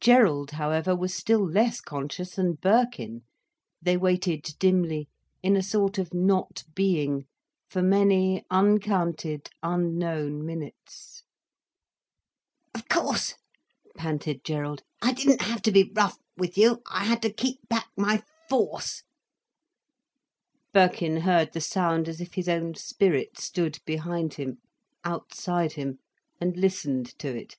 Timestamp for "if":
22.22-22.32